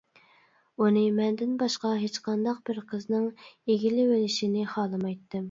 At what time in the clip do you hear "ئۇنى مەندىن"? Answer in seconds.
0.85-1.51